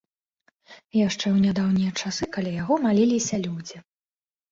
[1.07, 3.77] Яшчэ ў нядаўнія часы каля яго маліліся людзі.